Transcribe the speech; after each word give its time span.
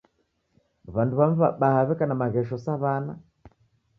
W'andu 0.93 1.13
w'amu 1.19 1.35
w'abaha 1.41 1.81
w'eka 1.87 2.05
na 2.07 2.19
maghesho 2.21 2.55
sa 2.63 2.73
w'ana 2.81 3.13